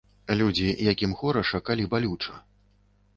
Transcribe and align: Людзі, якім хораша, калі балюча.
Людзі, 0.37 0.69
якім 0.93 1.13
хораша, 1.19 1.61
калі 1.67 1.85
балюча. 1.91 2.33